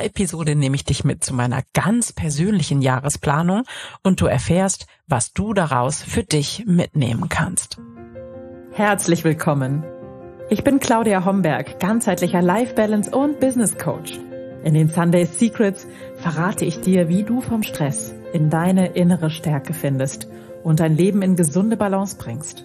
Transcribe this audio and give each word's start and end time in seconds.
dieser 0.00 0.04
Episode 0.04 0.54
nehme 0.54 0.76
ich 0.76 0.84
dich 0.84 1.04
mit 1.04 1.22
zu 1.24 1.34
meiner 1.34 1.62
ganz 1.74 2.12
persönlichen 2.12 2.80
Jahresplanung 2.80 3.64
und 4.02 4.20
du 4.20 4.26
erfährst, 4.26 4.86
was 5.06 5.32
du 5.32 5.52
daraus 5.52 6.02
für 6.02 6.22
dich 6.22 6.64
mitnehmen 6.66 7.28
kannst. 7.28 7.78
Herzlich 8.72 9.24
willkommen. 9.24 9.84
Ich 10.48 10.64
bin 10.64 10.80
Claudia 10.80 11.24
Homberg, 11.24 11.78
ganzheitlicher 11.80 12.42
Life 12.42 12.74
Balance 12.74 13.10
und 13.10 13.40
Business 13.40 13.76
Coach. 13.76 14.18
In 14.64 14.74
den 14.74 14.88
Sunday 14.88 15.26
Secrets 15.26 15.86
verrate 16.16 16.64
ich 16.64 16.80
dir, 16.80 17.08
wie 17.08 17.22
du 17.22 17.40
vom 17.40 17.62
Stress 17.62 18.14
in 18.32 18.50
deine 18.50 18.88
innere 18.94 19.30
Stärke 19.30 19.74
findest 19.74 20.28
und 20.62 20.80
dein 20.80 20.96
Leben 20.96 21.22
in 21.22 21.36
gesunde 21.36 21.76
Balance 21.76 22.16
bringst. 22.16 22.64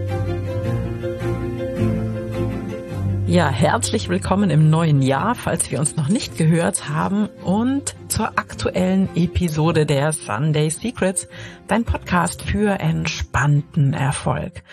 Ja, 3.31 3.49
herzlich 3.49 4.09
willkommen 4.09 4.49
im 4.49 4.69
neuen 4.69 5.01
Jahr, 5.01 5.35
falls 5.35 5.71
wir 5.71 5.79
uns 5.79 5.95
noch 5.95 6.09
nicht 6.09 6.37
gehört 6.37 6.89
haben 6.89 7.29
und 7.45 7.95
zur 8.09 8.37
aktuellen 8.37 9.07
Episode 9.15 9.85
der 9.85 10.11
Sunday 10.11 10.69
Secrets, 10.69 11.29
dein 11.65 11.85
Podcast 11.85 12.41
für 12.41 12.77
entspannten 12.81 13.93
Erfolg. 13.93 14.63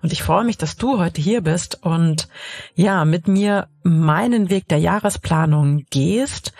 Und 0.00 0.12
ich 0.12 0.22
freue 0.22 0.44
mich, 0.44 0.56
dass 0.56 0.76
du 0.76 1.00
heute 1.00 1.20
hier 1.20 1.40
bist 1.40 1.82
und 1.82 2.28
ja, 2.76 3.04
mit 3.04 3.26
mir 3.26 3.66
meinen 3.82 4.48
Weg 4.48 4.68
der 4.68 4.78
Jahresplanung 4.78 5.84
gehst 5.90 6.52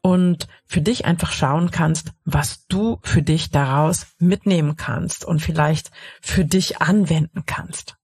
und 0.00 0.48
für 0.64 0.80
dich 0.80 1.04
einfach 1.04 1.32
schauen 1.32 1.70
kannst, 1.70 2.12
was 2.24 2.66
du 2.68 3.00
für 3.02 3.20
dich 3.20 3.50
daraus 3.50 4.06
mitnehmen 4.18 4.76
kannst 4.76 5.26
und 5.26 5.42
vielleicht 5.42 5.90
für 6.22 6.46
dich 6.46 6.80
anwenden 6.80 7.42
kannst. 7.44 7.98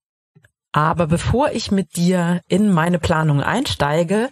Aber 0.79 1.09
bevor 1.09 1.51
ich 1.51 1.73
mit 1.73 1.97
dir 1.97 2.41
in 2.47 2.71
meine 2.71 3.01
Planung 3.01 3.43
einsteige, 3.43 4.31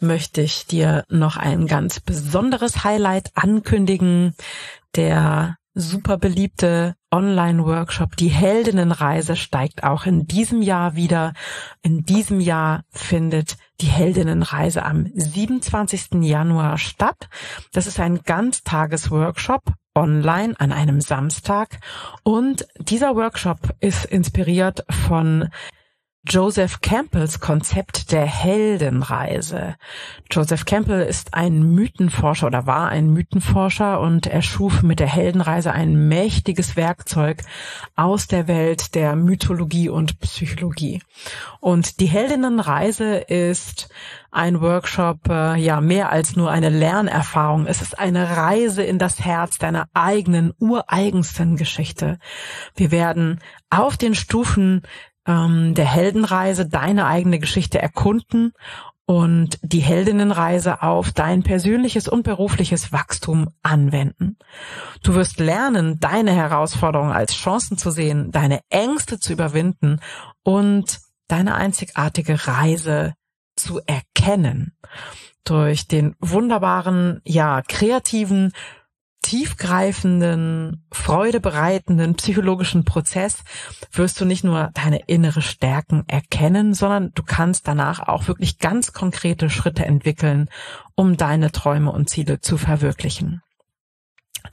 möchte 0.00 0.42
ich 0.42 0.66
dir 0.66 1.04
noch 1.08 1.38
ein 1.38 1.66
ganz 1.66 1.98
besonderes 1.98 2.84
Highlight 2.84 3.30
ankündigen. 3.34 4.34
Der 4.96 5.56
super 5.72 6.18
beliebte 6.18 6.94
Online-Workshop 7.10 8.16
Die 8.16 8.28
Heldinnenreise 8.28 9.34
steigt 9.34 9.82
auch 9.82 10.04
in 10.04 10.26
diesem 10.26 10.60
Jahr 10.60 10.94
wieder. 10.94 11.32
In 11.80 12.04
diesem 12.04 12.40
Jahr 12.40 12.82
findet 12.90 13.56
die 13.80 13.86
Heldinnenreise 13.86 14.84
am 14.84 15.06
27. 15.14 16.20
Januar 16.20 16.76
statt. 16.76 17.30
Das 17.72 17.86
ist 17.86 17.98
ein 17.98 18.20
Ganztages-Workshop 18.24 19.62
online 19.94 20.54
an 20.58 20.70
einem 20.70 21.00
Samstag. 21.00 21.80
Und 22.24 22.66
dieser 22.78 23.16
Workshop 23.16 23.74
ist 23.80 24.04
inspiriert 24.04 24.84
von 24.90 25.48
Joseph 26.28 26.82
Campbells 26.82 27.40
Konzept 27.40 28.12
der 28.12 28.26
Heldenreise. 28.26 29.76
Joseph 30.30 30.66
Campbell 30.66 31.00
ist 31.00 31.32
ein 31.32 31.62
Mythenforscher 31.62 32.48
oder 32.48 32.66
war 32.66 32.90
ein 32.90 33.10
Mythenforscher 33.10 33.98
und 33.98 34.26
er 34.26 34.42
schuf 34.42 34.82
mit 34.82 35.00
der 35.00 35.06
Heldenreise 35.06 35.72
ein 35.72 36.08
mächtiges 36.08 36.76
Werkzeug 36.76 37.44
aus 37.96 38.26
der 38.26 38.46
Welt 38.46 38.94
der 38.94 39.16
Mythologie 39.16 39.88
und 39.88 40.20
Psychologie. 40.20 41.00
Und 41.60 41.98
die 41.98 42.06
Heldinnenreise 42.06 43.16
ist 43.16 43.88
ein 44.30 44.60
Workshop, 44.60 45.30
äh, 45.30 45.56
ja, 45.56 45.80
mehr 45.80 46.12
als 46.12 46.36
nur 46.36 46.50
eine 46.50 46.68
Lernerfahrung. 46.68 47.66
Es 47.66 47.80
ist 47.80 47.98
eine 47.98 48.36
Reise 48.36 48.82
in 48.82 48.98
das 48.98 49.20
Herz 49.20 49.56
deiner 49.56 49.88
eigenen, 49.94 50.52
ureigensten 50.58 51.56
Geschichte. 51.56 52.18
Wir 52.76 52.90
werden 52.90 53.40
auf 53.70 53.96
den 53.96 54.14
Stufen 54.14 54.82
ähm, 55.28 55.74
der 55.74 55.84
Heldenreise 55.84 56.66
deine 56.66 57.06
eigene 57.06 57.38
Geschichte 57.38 57.80
erkunden 57.80 58.52
und 59.04 59.58
die 59.62 59.80
Heldinnenreise 59.80 60.82
auf 60.82 61.12
dein 61.12 61.42
persönliches 61.42 62.08
und 62.08 62.24
berufliches 62.24 62.92
Wachstum 62.92 63.48
anwenden. 63.62 64.36
Du 65.02 65.14
wirst 65.14 65.38
lernen, 65.38 66.00
deine 66.00 66.32
Herausforderungen 66.32 67.12
als 67.12 67.34
Chancen 67.34 67.78
zu 67.78 67.90
sehen, 67.90 68.32
deine 68.32 68.60
Ängste 68.68 69.20
zu 69.20 69.32
überwinden 69.32 70.00
und 70.42 70.98
deine 71.26 71.54
einzigartige 71.54 72.46
Reise 72.46 73.14
zu 73.56 73.80
erkennen. 73.86 74.76
Durch 75.44 75.88
den 75.88 76.14
wunderbaren, 76.20 77.22
ja, 77.24 77.62
kreativen, 77.62 78.52
tiefgreifenden, 79.22 80.86
freudebereitenden 80.90 82.14
psychologischen 82.14 82.84
Prozess 82.84 83.44
wirst 83.92 84.20
du 84.20 84.24
nicht 84.24 84.44
nur 84.44 84.70
deine 84.74 85.00
innere 85.06 85.42
Stärken 85.42 86.04
erkennen, 86.06 86.72
sondern 86.72 87.12
du 87.14 87.22
kannst 87.22 87.68
danach 87.68 88.00
auch 88.00 88.28
wirklich 88.28 88.58
ganz 88.58 88.92
konkrete 88.92 89.50
Schritte 89.50 89.84
entwickeln, 89.84 90.48
um 90.94 91.16
deine 91.16 91.52
Träume 91.52 91.92
und 91.92 92.08
Ziele 92.08 92.40
zu 92.40 92.56
verwirklichen. 92.56 93.42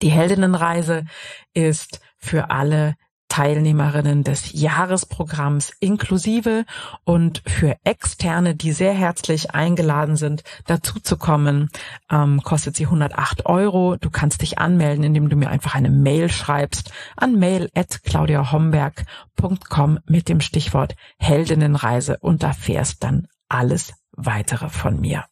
Die 0.01 0.11
Heldinnenreise 0.11 1.05
ist 1.53 2.01
für 2.17 2.49
alle 2.49 2.95
Teilnehmerinnen 3.35 4.23
des 4.23 4.53
Jahresprogramms 4.53 5.73
inklusive 5.81 6.63
und 7.03 7.43
für 7.45 7.75
Externe, 7.83 8.55
die 8.55 8.71
sehr 8.71 8.93
herzlich 8.93 9.53
eingeladen 9.53 10.15
sind, 10.15 10.45
dazu 10.67 11.01
zu 11.01 11.17
kommen, 11.17 11.69
ähm, 12.09 12.41
kostet 12.43 12.77
sie 12.77 12.85
108 12.85 13.45
Euro. 13.45 13.97
Du 13.97 14.09
kannst 14.09 14.41
dich 14.41 14.57
anmelden, 14.57 15.03
indem 15.03 15.27
du 15.27 15.35
mir 15.35 15.49
einfach 15.49 15.75
eine 15.75 15.89
Mail 15.89 16.31
schreibst 16.31 16.93
an 17.17 17.37
mail@claudiahomberg.com 17.37 19.99
mit 20.05 20.29
dem 20.29 20.39
Stichwort 20.39 20.95
Heldinnenreise 21.17 22.15
und 22.21 22.41
erfährst 22.41 23.03
dann 23.03 23.27
alles 23.49 23.95
weitere 24.13 24.69
von 24.69 25.01
mir. 25.01 25.25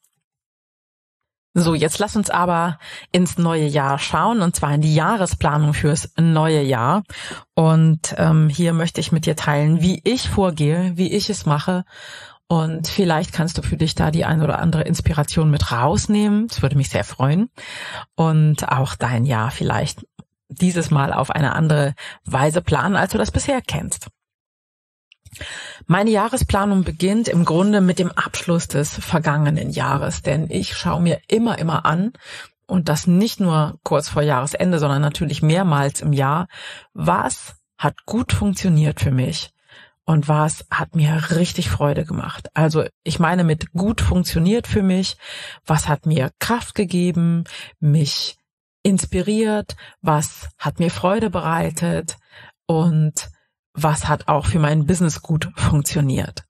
So, 1.55 1.75
jetzt 1.75 1.99
lass 1.99 2.15
uns 2.15 2.31
aber 2.31 2.79
ins 3.11 3.37
neue 3.37 3.67
Jahr 3.67 3.99
schauen, 3.99 4.41
und 4.41 4.55
zwar 4.55 4.73
in 4.73 4.81
die 4.81 4.95
Jahresplanung 4.95 5.75
fürs 5.75 6.09
neue 6.17 6.63
Jahr. 6.63 7.03
Und 7.53 8.15
ähm, 8.17 8.49
hier 8.49 8.73
möchte 8.73 8.99
ich 8.99 9.11
mit 9.11 9.27
dir 9.27 9.35
teilen, 9.35 9.79
wie 9.81 10.01
ich 10.03 10.29
vorgehe, 10.29 10.93
wie 10.95 11.13
ich 11.13 11.29
es 11.29 11.45
mache. 11.45 11.85
Und 12.47 12.87
vielleicht 12.87 13.33
kannst 13.33 13.57
du 13.57 13.61
für 13.61 13.77
dich 13.77 13.93
da 13.93 14.09
die 14.09 14.25
ein 14.25 14.41
oder 14.41 14.59
andere 14.59 14.83
Inspiration 14.83 15.51
mit 15.51 15.71
rausnehmen. 15.71 16.47
Das 16.47 16.63
würde 16.63 16.75
mich 16.75 16.89
sehr 16.89 17.03
freuen. 17.03 17.49
Und 18.15 18.69
auch 18.69 18.95
dein 18.95 19.25
Jahr 19.25 19.51
vielleicht 19.51 20.07
dieses 20.49 20.91
Mal 20.91 21.13
auf 21.13 21.29
eine 21.29 21.53
andere 21.53 21.93
Weise 22.25 22.61
planen, 22.61 22.95
als 22.95 23.11
du 23.11 23.17
das 23.17 23.31
bisher 23.31 23.61
kennst. 23.61 24.07
Meine 25.85 26.09
Jahresplanung 26.09 26.83
beginnt 26.83 27.27
im 27.27 27.45
Grunde 27.45 27.81
mit 27.81 27.99
dem 27.99 28.11
Abschluss 28.11 28.67
des 28.67 28.93
vergangenen 28.93 29.69
Jahres, 29.69 30.21
denn 30.21 30.49
ich 30.49 30.75
schaue 30.75 31.01
mir 31.01 31.19
immer, 31.27 31.57
immer 31.59 31.85
an, 31.85 32.13
und 32.65 32.89
das 32.89 33.07
nicht 33.07 33.39
nur 33.39 33.79
kurz 33.83 34.09
vor 34.09 34.21
Jahresende, 34.21 34.79
sondern 34.79 35.01
natürlich 35.01 35.41
mehrmals 35.41 36.01
im 36.01 36.13
Jahr, 36.13 36.47
was 36.93 37.55
hat 37.77 38.05
gut 38.05 38.31
funktioniert 38.31 38.99
für 38.99 39.11
mich 39.11 39.51
und 40.05 40.27
was 40.27 40.65
hat 40.69 40.95
mir 40.95 41.31
richtig 41.31 41.69
Freude 41.69 42.05
gemacht. 42.05 42.49
Also 42.53 42.85
ich 43.03 43.19
meine 43.19 43.43
mit 43.43 43.71
gut 43.73 44.01
funktioniert 44.01 44.67
für 44.67 44.83
mich, 44.83 45.17
was 45.65 45.87
hat 45.87 46.05
mir 46.05 46.31
Kraft 46.39 46.75
gegeben, 46.75 47.43
mich 47.79 48.37
inspiriert, 48.81 49.75
was 50.01 50.49
hat 50.57 50.79
mir 50.79 50.91
Freude 50.91 51.29
bereitet 51.29 52.17
und 52.65 53.29
was 53.73 54.07
hat 54.07 54.27
auch 54.27 54.45
für 54.45 54.59
mein 54.59 54.85
Business 54.85 55.21
gut 55.21 55.49
funktioniert. 55.55 56.43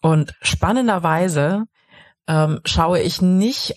Und 0.00 0.34
spannenderweise 0.40 1.64
ähm, 2.26 2.60
schaue 2.64 3.00
ich 3.00 3.22
nicht 3.22 3.74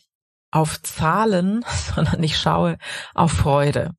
auf 0.51 0.81
Zahlen, 0.81 1.63
sondern 1.95 2.23
ich 2.23 2.37
schaue 2.37 2.77
auf 3.13 3.31
Freude. 3.31 3.91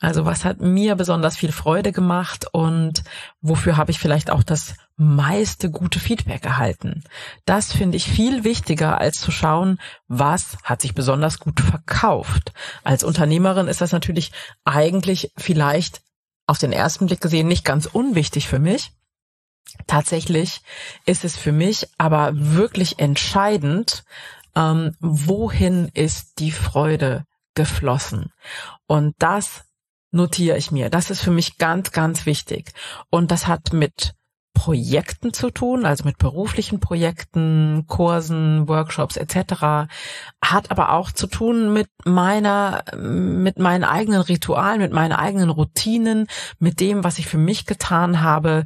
Also 0.00 0.24
was 0.24 0.44
hat 0.44 0.60
mir 0.60 0.94
besonders 0.94 1.36
viel 1.36 1.52
Freude 1.52 1.92
gemacht 1.92 2.46
und 2.52 3.02
wofür 3.40 3.76
habe 3.76 3.90
ich 3.90 3.98
vielleicht 3.98 4.30
auch 4.30 4.42
das 4.42 4.74
meiste 4.96 5.70
gute 5.70 5.98
Feedback 5.98 6.44
erhalten. 6.44 7.02
Das 7.46 7.72
finde 7.72 7.96
ich 7.96 8.08
viel 8.08 8.44
wichtiger, 8.44 9.00
als 9.00 9.20
zu 9.20 9.32
schauen, 9.32 9.78
was 10.06 10.56
hat 10.62 10.80
sich 10.80 10.94
besonders 10.94 11.40
gut 11.40 11.60
verkauft. 11.60 12.52
Als 12.84 13.02
Unternehmerin 13.02 13.66
ist 13.66 13.80
das 13.80 13.92
natürlich 13.92 14.30
eigentlich 14.64 15.32
vielleicht 15.36 16.03
auf 16.46 16.58
den 16.58 16.72
ersten 16.72 17.06
Blick 17.06 17.20
gesehen 17.20 17.48
nicht 17.48 17.64
ganz 17.64 17.86
unwichtig 17.86 18.48
für 18.48 18.58
mich. 18.58 18.92
Tatsächlich 19.86 20.60
ist 21.06 21.24
es 21.24 21.36
für 21.36 21.52
mich 21.52 21.88
aber 21.98 22.30
wirklich 22.34 22.98
entscheidend, 22.98 24.04
ähm, 24.54 24.94
wohin 25.00 25.90
ist 25.94 26.38
die 26.38 26.52
Freude 26.52 27.24
geflossen. 27.54 28.32
Und 28.86 29.14
das 29.18 29.64
notiere 30.10 30.56
ich 30.56 30.70
mir. 30.70 30.90
Das 30.90 31.10
ist 31.10 31.22
für 31.22 31.30
mich 31.30 31.58
ganz, 31.58 31.90
ganz 31.90 32.26
wichtig. 32.26 32.72
Und 33.10 33.30
das 33.30 33.46
hat 33.46 33.72
mit 33.72 34.14
Projekten 34.54 35.34
zu 35.34 35.50
tun, 35.50 35.84
also 35.84 36.04
mit 36.04 36.16
beruflichen 36.16 36.80
Projekten, 36.80 37.84
Kursen, 37.86 38.66
Workshops 38.68 39.16
etc. 39.16 39.90
Hat 40.42 40.70
aber 40.70 40.92
auch 40.92 41.10
zu 41.10 41.26
tun 41.26 41.72
mit 41.72 41.88
meiner, 42.04 42.84
mit 42.96 43.58
meinen 43.58 43.84
eigenen 43.84 44.22
Ritualen, 44.22 44.80
mit 44.80 44.92
meinen 44.92 45.12
eigenen 45.12 45.50
Routinen, 45.50 46.28
mit 46.58 46.80
dem, 46.80 47.04
was 47.04 47.18
ich 47.18 47.26
für 47.26 47.36
mich 47.38 47.66
getan 47.66 48.22
habe 48.22 48.64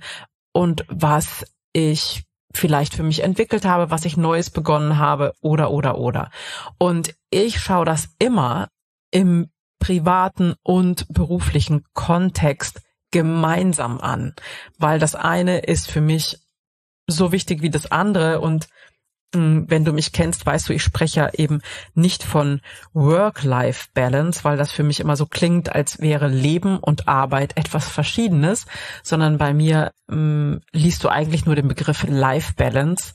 und 0.53 0.85
was 0.89 1.45
ich 1.73 2.25
vielleicht 2.53 2.95
für 2.95 3.03
mich 3.03 3.23
entwickelt 3.23 3.65
habe, 3.65 3.91
was 3.91 4.05
ich 4.05 4.17
Neues 4.17 4.51
begonnen 4.51 4.99
habe 4.99 5.33
oder 5.41 5.71
oder 5.71 5.99
oder. 5.99 6.31
Und 6.79 7.15
ich 7.31 7.61
schaue 7.61 7.85
das 7.85 8.09
immer 8.19 8.69
im 9.11 9.51
privaten 9.79 10.55
und 10.63 11.07
beruflichen 11.09 11.85
Kontext 11.95 12.83
gemeinsam 13.11 14.01
an, 14.01 14.35
weil 14.79 14.99
das 14.99 15.15
eine 15.15 15.61
ist 15.61 15.91
für 15.91 16.01
mich 16.01 16.39
so 17.07 17.33
wichtig 17.33 17.63
wie 17.63 17.71
das 17.71 17.91
andere 17.91 18.41
und 18.41 18.69
hm, 19.35 19.67
wenn 19.69 19.85
du 19.85 19.93
mich 19.93 20.13
kennst, 20.13 20.47
weißt 20.47 20.69
du, 20.69 20.73
ich 20.73 20.83
spreche 20.83 21.21
ja 21.21 21.31
eben 21.35 21.61
nicht 21.95 22.23
von 22.23 22.61
Work-Life-Balance, 22.95 24.45
weil 24.45 24.57
das 24.57 24.73
für 24.73 24.83
mich 24.83 25.01
immer 25.01 25.17
so 25.17 25.27
klingt, 25.27 25.75
als 25.75 26.01
wäre 26.01 26.29
Leben 26.29 26.79
und 26.79 27.09
Arbeit 27.09 27.57
etwas 27.57 27.89
Verschiedenes, 27.89 28.65
sondern 29.03 29.37
bei 29.37 29.53
mir 29.53 29.93
ähm, 30.11 30.61
liest 30.73 31.05
du 31.05 31.09
eigentlich 31.09 31.45
nur 31.45 31.57
den 31.57 31.69
Begriff 31.69 32.07
Life-Balance, 32.09 33.13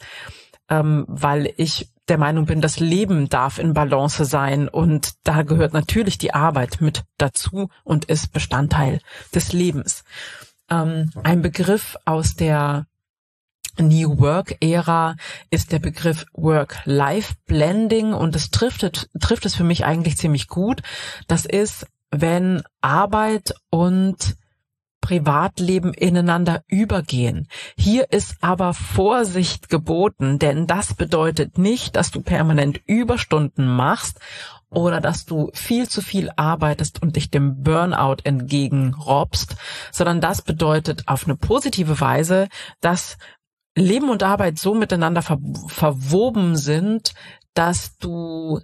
ähm, 0.69 1.06
weil 1.07 1.51
ich 1.57 1.93
der 2.09 2.17
Meinung 2.17 2.45
bin, 2.45 2.61
das 2.61 2.79
Leben 2.79 3.29
darf 3.29 3.59
in 3.59 3.73
Balance 3.73 4.25
sein 4.25 4.67
und 4.67 5.13
da 5.23 5.44
gehört 5.44 5.73
natürlich 5.73 6.17
die 6.17 6.33
Arbeit 6.33 6.81
mit 6.81 7.03
dazu 7.17 7.69
und 7.83 8.05
ist 8.05 8.33
Bestandteil 8.33 9.00
des 9.33 9.53
Lebens. 9.53 10.03
Ähm, 10.69 11.11
ein 11.23 11.41
Begriff 11.41 11.97
aus 12.05 12.35
der 12.35 12.85
New 13.79 14.19
Work 14.19 14.57
Ära 14.61 15.15
ist 15.50 15.71
der 15.71 15.79
Begriff 15.79 16.25
Work-Life 16.33 17.35
Blending 17.45 18.13
und 18.13 18.35
es 18.35 18.51
trifft, 18.51 19.09
trifft 19.19 19.45
es 19.45 19.55
für 19.55 19.63
mich 19.63 19.85
eigentlich 19.85 20.17
ziemlich 20.17 20.47
gut. 20.47 20.81
Das 21.27 21.45
ist, 21.45 21.88
wenn 22.11 22.61
Arbeit 22.81 23.55
und 23.71 24.35
Privatleben 25.03 25.94
ineinander 25.94 26.63
übergehen. 26.67 27.50
Hier 27.77 28.11
ist 28.13 28.38
aber 28.39 28.73
Vorsicht 28.73 29.67
geboten, 29.67 30.39
denn 30.39 30.65
das 30.65 30.94
bedeutet 30.94 31.57
nicht, 31.57 31.97
dass 31.97 32.09
du 32.09 32.21
permanent 32.21 32.79
Überstunden 32.85 33.67
machst 33.67 34.21
oder 34.69 35.01
dass 35.01 35.25
du 35.25 35.51
viel 35.53 35.89
zu 35.89 36.01
viel 36.01 36.29
arbeitest 36.38 37.01
und 37.01 37.17
dich 37.17 37.29
dem 37.29 37.63
Burnout 37.63 38.23
entgegenrobst, 38.23 39.57
sondern 39.91 40.21
das 40.21 40.41
bedeutet 40.41 41.03
auf 41.09 41.25
eine 41.25 41.35
positive 41.35 42.00
Weise, 42.00 42.47
dass 42.79 43.17
Leben 43.75 44.09
und 44.09 44.23
Arbeit 44.23 44.57
so 44.57 44.73
miteinander 44.73 45.21
ver 45.21 45.38
verwoben 45.67 46.55
sind, 46.55 47.13
dass 47.55 47.97
du 47.97 48.61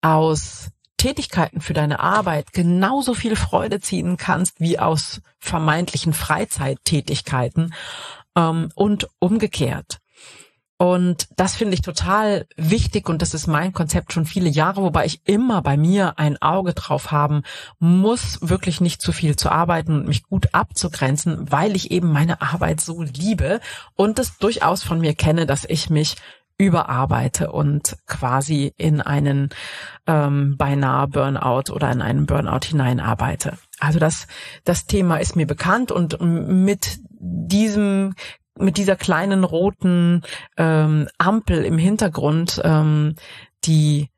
aus 0.00 0.70
Tätigkeiten 1.00 1.62
für 1.62 1.72
deine 1.72 2.00
Arbeit 2.00 2.52
genauso 2.52 3.14
viel 3.14 3.34
Freude 3.34 3.80
ziehen 3.80 4.18
kannst 4.18 4.60
wie 4.60 4.78
aus 4.78 5.22
vermeintlichen 5.38 6.12
Freizeittätigkeiten 6.12 7.72
ähm, 8.36 8.70
und 8.74 9.08
umgekehrt. 9.18 10.00
Und 10.76 11.28
das 11.36 11.56
finde 11.56 11.74
ich 11.74 11.80
total 11.80 12.46
wichtig 12.56 13.08
und 13.08 13.22
das 13.22 13.32
ist 13.32 13.46
mein 13.46 13.72
Konzept 13.72 14.12
schon 14.12 14.26
viele 14.26 14.50
Jahre, 14.50 14.82
wobei 14.82 15.06
ich 15.06 15.20
immer 15.24 15.62
bei 15.62 15.78
mir 15.78 16.18
ein 16.18 16.40
Auge 16.40 16.74
drauf 16.74 17.10
haben 17.10 17.42
muss, 17.78 18.38
wirklich 18.42 18.82
nicht 18.82 19.00
zu 19.00 19.12
viel 19.12 19.36
zu 19.36 19.50
arbeiten 19.50 19.94
und 19.94 20.06
mich 20.06 20.22
gut 20.24 20.48
abzugrenzen, 20.52 21.50
weil 21.50 21.76
ich 21.76 21.90
eben 21.90 22.12
meine 22.12 22.42
Arbeit 22.42 22.82
so 22.82 23.02
liebe 23.02 23.60
und 23.94 24.18
es 24.18 24.36
durchaus 24.36 24.82
von 24.82 25.00
mir 25.00 25.14
kenne, 25.14 25.46
dass 25.46 25.64
ich 25.64 25.88
mich 25.88 26.16
überarbeite 26.60 27.50
und 27.52 27.96
quasi 28.06 28.74
in 28.76 29.00
einen 29.00 29.48
ähm, 30.06 30.56
beinahe 30.58 31.08
Burnout 31.08 31.72
oder 31.72 31.90
in 31.90 32.02
einen 32.02 32.26
Burnout 32.26 32.66
hineinarbeite. 32.66 33.56
Also 33.78 33.98
das, 33.98 34.26
das 34.64 34.84
Thema 34.86 35.16
ist 35.16 35.36
mir 35.36 35.46
bekannt 35.46 35.90
und 35.90 36.20
mit 36.20 36.98
diesem 37.08 38.14
mit 38.58 38.76
dieser 38.76 38.96
kleinen 38.96 39.44
roten 39.44 40.20
ähm, 40.58 41.08
Ampel 41.16 41.64
im 41.64 41.78
Hintergrund, 41.78 42.60
ähm, 42.62 43.14
die 43.64 44.10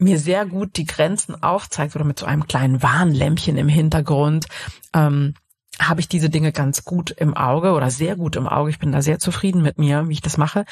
mir 0.00 0.18
sehr 0.18 0.46
gut 0.46 0.76
die 0.76 0.86
Grenzen 0.86 1.40
aufzeigt 1.40 1.94
oder 1.94 2.04
mit 2.04 2.18
so 2.18 2.26
einem 2.26 2.48
kleinen 2.48 2.82
Warnlämpchen 2.82 3.56
im 3.56 3.68
Hintergrund, 3.68 4.46
ähm, 4.94 5.34
habe 5.78 6.00
ich 6.00 6.08
diese 6.08 6.28
Dinge 6.28 6.50
ganz 6.50 6.82
gut 6.82 7.12
im 7.12 7.36
Auge 7.36 7.72
oder 7.72 7.90
sehr 7.90 8.16
gut 8.16 8.34
im 8.34 8.48
Auge. 8.48 8.70
Ich 8.70 8.80
bin 8.80 8.90
da 8.90 9.00
sehr 9.00 9.20
zufrieden 9.20 9.62
mit 9.62 9.78
mir, 9.78 10.08
wie 10.08 10.14
ich 10.14 10.22
das 10.22 10.38
mache. 10.38 10.64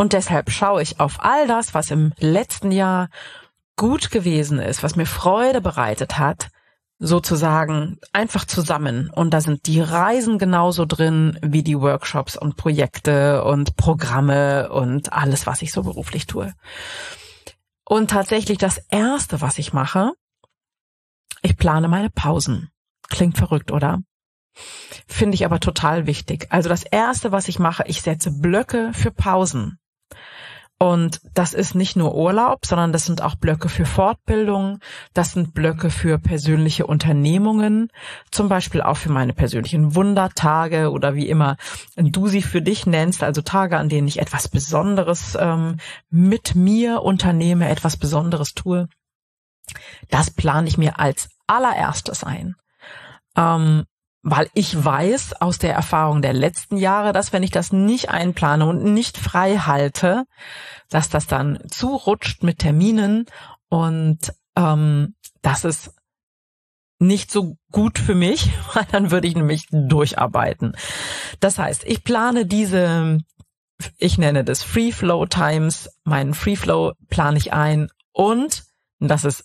Und 0.00 0.12
deshalb 0.12 0.50
schaue 0.52 0.80
ich 0.80 1.00
auf 1.00 1.24
all 1.24 1.48
das, 1.48 1.74
was 1.74 1.90
im 1.90 2.12
letzten 2.20 2.70
Jahr 2.70 3.08
gut 3.74 4.12
gewesen 4.12 4.60
ist, 4.60 4.84
was 4.84 4.94
mir 4.94 5.06
Freude 5.06 5.60
bereitet 5.60 6.18
hat, 6.20 6.50
sozusagen 7.00 7.98
einfach 8.12 8.44
zusammen. 8.44 9.10
Und 9.10 9.34
da 9.34 9.40
sind 9.40 9.66
die 9.66 9.80
Reisen 9.80 10.38
genauso 10.38 10.84
drin 10.84 11.36
wie 11.42 11.64
die 11.64 11.80
Workshops 11.80 12.36
und 12.36 12.56
Projekte 12.56 13.42
und 13.42 13.76
Programme 13.76 14.70
und 14.70 15.12
alles, 15.12 15.48
was 15.48 15.62
ich 15.62 15.72
so 15.72 15.82
beruflich 15.82 16.28
tue. 16.28 16.54
Und 17.84 18.10
tatsächlich 18.10 18.58
das 18.58 18.78
Erste, 18.90 19.40
was 19.40 19.58
ich 19.58 19.72
mache, 19.72 20.12
ich 21.42 21.56
plane 21.56 21.88
meine 21.88 22.10
Pausen. 22.10 22.70
Klingt 23.08 23.36
verrückt, 23.36 23.72
oder? 23.72 23.98
Finde 25.08 25.34
ich 25.34 25.44
aber 25.44 25.58
total 25.58 26.06
wichtig. 26.06 26.46
Also 26.50 26.68
das 26.68 26.84
Erste, 26.84 27.32
was 27.32 27.48
ich 27.48 27.58
mache, 27.58 27.82
ich 27.88 28.00
setze 28.02 28.30
Blöcke 28.30 28.92
für 28.92 29.10
Pausen. 29.10 29.80
Und 30.80 31.20
das 31.34 31.54
ist 31.54 31.74
nicht 31.74 31.96
nur 31.96 32.14
Urlaub, 32.14 32.64
sondern 32.64 32.92
das 32.92 33.04
sind 33.04 33.20
auch 33.20 33.34
Blöcke 33.34 33.68
für 33.68 33.84
Fortbildung, 33.84 34.78
das 35.12 35.32
sind 35.32 35.52
Blöcke 35.52 35.90
für 35.90 36.18
persönliche 36.18 36.86
Unternehmungen, 36.86 37.90
zum 38.30 38.48
Beispiel 38.48 38.82
auch 38.82 38.96
für 38.96 39.10
meine 39.10 39.32
persönlichen 39.32 39.96
Wundertage 39.96 40.92
oder 40.92 41.16
wie 41.16 41.28
immer 41.28 41.56
du 41.96 42.28
sie 42.28 42.42
für 42.42 42.62
dich 42.62 42.86
nennst, 42.86 43.24
also 43.24 43.42
Tage, 43.42 43.76
an 43.76 43.88
denen 43.88 44.06
ich 44.06 44.20
etwas 44.20 44.46
Besonderes 44.46 45.36
ähm, 45.40 45.78
mit 46.10 46.54
mir 46.54 47.02
unternehme, 47.02 47.68
etwas 47.68 47.96
Besonderes 47.96 48.54
tue. 48.54 48.86
Das 50.10 50.30
plane 50.30 50.68
ich 50.68 50.78
mir 50.78 51.00
als 51.00 51.28
allererstes 51.48 52.22
ein. 52.22 52.54
Ähm, 53.36 53.84
weil 54.22 54.48
ich 54.54 54.84
weiß 54.84 55.40
aus 55.40 55.58
der 55.58 55.74
Erfahrung 55.74 56.22
der 56.22 56.32
letzten 56.32 56.76
Jahre, 56.76 57.12
dass 57.12 57.32
wenn 57.32 57.42
ich 57.42 57.50
das 57.50 57.72
nicht 57.72 58.10
einplane 58.10 58.66
und 58.66 58.82
nicht 58.82 59.16
frei 59.16 59.58
halte, 59.58 60.24
dass 60.88 61.08
das 61.08 61.26
dann 61.26 61.60
zurutscht 61.68 62.42
mit 62.42 62.58
Terminen 62.58 63.26
und 63.68 64.32
ähm, 64.56 65.14
das 65.42 65.64
ist 65.64 65.92
nicht 66.98 67.30
so 67.30 67.56
gut 67.70 67.98
für 67.98 68.14
mich, 68.14 68.50
weil 68.74 68.86
dann 68.90 69.10
würde 69.10 69.28
ich 69.28 69.36
nämlich 69.36 69.66
durcharbeiten. 69.70 70.76
Das 71.40 71.58
heißt, 71.58 71.84
ich 71.84 72.02
plane 72.02 72.46
diese, 72.46 73.20
ich 73.98 74.18
nenne 74.18 74.44
das 74.44 74.62
Free 74.62 74.90
Flow 74.92 75.26
Times, 75.26 75.90
meinen 76.04 76.34
Free 76.34 76.56
Flow 76.56 76.92
plane 77.08 77.38
ich 77.38 77.52
ein 77.52 77.88
und 78.12 78.64
das 78.98 79.24
ist 79.24 79.44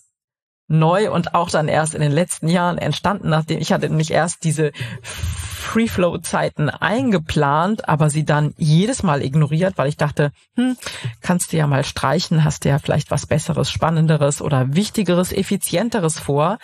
neu 0.68 1.10
und 1.10 1.34
auch 1.34 1.50
dann 1.50 1.68
erst 1.68 1.94
in 1.94 2.00
den 2.00 2.12
letzten 2.12 2.48
Jahren 2.48 2.78
entstanden, 2.78 3.28
nachdem 3.28 3.60
ich 3.60 3.72
hatte 3.72 3.88
nämlich 3.88 4.10
erst 4.10 4.44
diese 4.44 4.72
Free-Flow-Zeiten 5.02 6.70
eingeplant, 6.70 7.88
aber 7.88 8.10
sie 8.10 8.24
dann 8.24 8.54
jedes 8.56 9.02
Mal 9.02 9.22
ignoriert, 9.22 9.76
weil 9.76 9.88
ich 9.88 9.96
dachte, 9.96 10.30
hm, 10.56 10.76
kannst 11.20 11.52
du 11.52 11.56
ja 11.56 11.66
mal 11.66 11.84
streichen, 11.84 12.44
hast 12.44 12.64
du 12.64 12.68
ja 12.68 12.78
vielleicht 12.78 13.10
was 13.10 13.26
Besseres, 13.26 13.70
Spannenderes 13.70 14.40
oder 14.40 14.74
Wichtigeres, 14.74 15.32
Effizienteres 15.32 16.18
vor. 16.18 16.58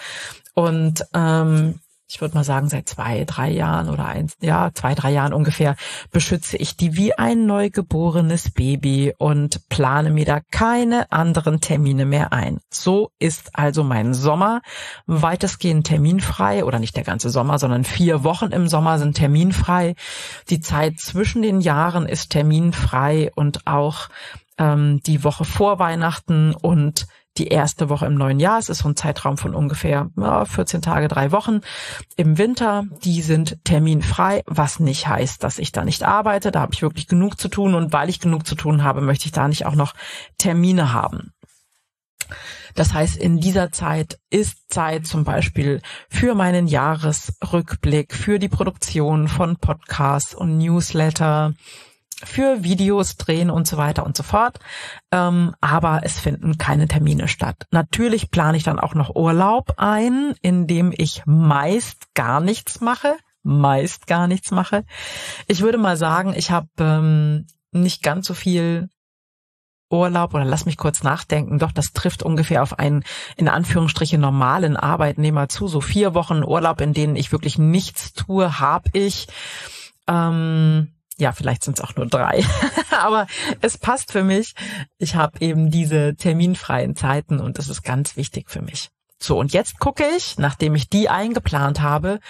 Und 0.55 1.05
ähm, 1.15 1.81
ich 2.11 2.21
würde 2.21 2.35
mal 2.35 2.45
sagen, 2.45 2.69
seit 2.69 2.89
zwei, 2.89 3.25
drei 3.25 3.51
Jahren 3.51 3.89
oder 3.89 4.07
eins, 4.07 4.37
ja, 4.41 4.71
zwei, 4.75 4.97
drei 4.97 5.13
Jahren 5.13 5.33
ungefähr, 5.33 5.77
beschütze 6.11 6.57
ich 6.57 6.77
die 6.77 6.97
wie 6.97 7.15
ein 7.15 7.47
neugeborenes 7.47 8.51
Baby 8.51 9.15
und 9.17 9.69
plane 9.69 10.11
mir 10.11 10.25
da 10.25 10.41
keine 10.51 11.11
anderen 11.13 11.61
Termine 11.61 12.07
mehr 12.07 12.33
ein. 12.33 12.59
So 12.69 13.13
ist 13.21 13.51
also 13.53 13.85
mein 13.85 14.13
Sommer 14.13 14.61
weitestgehend 15.07 15.87
terminfrei 15.87 16.65
oder 16.65 16.81
nicht 16.81 16.97
der 16.97 17.05
ganze 17.05 17.31
Sommer, 17.31 17.61
sondern 17.61 17.85
vier 17.85 18.25
Wochen 18.25 18.47
im 18.47 18.67
Sommer 18.67 18.99
sind 18.99 19.17
terminfrei. 19.17 19.95
Die 20.49 20.61
Zeit 20.61 20.99
zwischen 20.99 21.43
den 21.43 21.61
Jahren 21.61 22.07
ist 22.07 22.31
terminfrei 22.31 23.31
und 23.37 23.69
auch 23.69 24.09
ähm, 24.59 25.01
die 25.07 25.23
Woche 25.23 25.45
vor 25.45 25.79
Weihnachten 25.79 26.55
und 26.55 27.07
die 27.39 27.49
erste 27.49 27.89
Woche 27.89 28.07
im 28.07 28.15
neuen 28.15 28.41
Jahr. 28.41 28.59
Es 28.59 28.69
ist 28.69 28.79
so 28.79 28.89
ein 28.89 28.97
Zeitraum 28.97 29.39
von 29.39 29.55
ungefähr 29.55 30.11
ja, 30.17 30.45
14 30.45 30.83
Tage, 30.83 31.09
drei 31.09 31.33
Wochen 31.33 31.61
im 32.17 32.39
Winter. 32.39 32.85
Die 33.05 33.23
sind 33.23 33.65
terminfrei, 33.65 34.43
was 34.47 34.81
nicht 34.81 35.07
heißt, 35.07 35.43
dass 35.43 35.59
ich 35.59 35.73
da 35.73 35.85
nicht 35.85 36.03
arbeite. 36.03 36.51
Da 36.51 36.61
habe 36.61 36.75
ich 36.75 36.83
wirklich 36.83 37.07
genug 37.07 37.39
zu 37.39 37.49
tun 37.49 37.75
und 37.75 37.93
weil 37.93 38.09
ich 38.09 38.21
genug 38.21 38.47
zu 38.47 38.55
tun 38.55 38.83
habe, 38.83 39.01
möchte 39.01 39.27
ich 39.27 39.33
da 39.33 39.49
nicht 39.49 39.67
auch 39.67 39.77
noch 39.77 39.95
Termine 40.39 40.93
haben. 40.93 41.33
Das 42.75 42.95
heißt, 42.95 43.17
in 43.17 43.41
dieser 43.41 43.73
Zeit 43.73 44.19
ist 44.31 44.71
Zeit 44.73 45.07
zum 45.07 45.25
Beispiel 45.25 45.81
für 46.09 46.35
meinen 46.35 46.69
Jahresrückblick, 46.69 48.15
für 48.15 48.39
die 48.39 48.49
Produktion 48.49 49.29
von 49.29 49.57
Podcasts 49.57 50.35
und 50.35 50.59
Newsletter, 50.59 51.55
für 52.25 52.63
Videos 52.65 53.17
drehen 53.17 53.51
und 53.51 53.67
so 53.67 53.77
weiter 53.77 54.05
und 54.05 54.17
so 54.17 54.23
fort. 54.23 54.59
Ähm, 55.11 55.55
aber 55.61 56.01
es 56.05 56.19
finden 56.19 56.59
keine 56.59 56.89
Termine 56.89 57.29
statt. 57.29 57.67
Natürlich 57.71 58.31
plane 58.31 58.57
ich 58.57 58.63
dann 58.63 58.79
auch 58.79 58.95
noch 58.95 59.15
Urlaub 59.15 59.75
ein, 59.77 60.35
in 60.43 60.67
dem 60.67 60.93
ich 60.97 61.23
meist 61.27 62.15
gar 62.15 62.41
nichts 62.41 62.81
mache. 62.81 63.17
Meist 63.43 64.07
gar 64.07 64.27
nichts 64.27 64.51
mache. 64.51 64.85
Ich 65.47 65.63
würde 65.63 65.79
mal 65.79 65.97
sagen, 65.97 66.35
ich 66.37 66.51
habe 66.51 66.69
ähm, 66.79 67.47
nicht 67.73 68.03
ganz 68.03 68.27
so 68.27 68.35
viel 68.35 68.89
Urlaub 69.91 70.35
oder 70.35 70.45
lass 70.45 70.67
mich 70.67 70.77
kurz 70.77 71.03
nachdenken. 71.03 71.59
Doch, 71.59 71.73
das 71.73 71.93
trifft 71.93 72.23
ungefähr 72.23 72.63
auf 72.63 72.79
einen 72.79 73.03
in 73.37 73.49
Anführungsstriche 73.49 74.19
normalen 74.19 74.77
Arbeitnehmer 74.77 75.49
zu. 75.49 75.69
So 75.69 75.81
vier 75.81 76.15
Wochen 76.15 76.45
Urlaub, 76.45 76.81
in 76.81 76.93
denen 76.93 77.17
ich 77.17 77.33
wirklich 77.33 77.59
nichts 77.59 78.13
tue, 78.13 78.61
habe 78.61 78.91
ich. 78.93 79.27
Ähm, 80.07 80.93
ja, 81.21 81.33
vielleicht 81.33 81.63
sind 81.63 81.79
es 81.79 81.85
auch 81.85 81.95
nur 81.95 82.07
drei, 82.07 82.43
aber 82.91 83.27
es 83.61 83.79
passt 83.79 84.13
für 84.13 84.25
mich. 84.25 84.55
Ich 84.99 85.15
habe 85.15 85.41
eben 85.41 85.71
diese 85.71 86.17
terminfreien 86.17 86.97
Zeiten 86.97 87.39
und 87.39 87.59
das 87.59 87.69
ist 87.69 87.83
ganz 87.83 88.17
wichtig 88.17 88.51
für 88.51 88.63
mich. 88.63 88.91
So, 89.23 89.39
und 89.39 89.53
jetzt 89.53 89.79
gucke 89.79 90.03
ich, 90.17 90.39
nachdem 90.39 90.75
ich 90.75 90.89
die 90.89 91.11
eingeplant 91.11 91.83
habe, 91.83 92.21